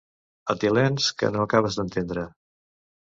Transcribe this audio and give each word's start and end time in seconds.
Etilens 0.53 1.09
que 1.19 1.29
no 1.35 1.43
acabes 1.47 1.77
d'entendre. 1.81 2.25